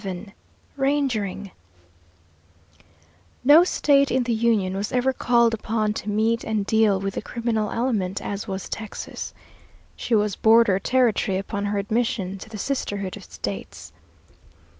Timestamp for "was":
4.75-4.91, 8.47-8.67, 10.15-10.35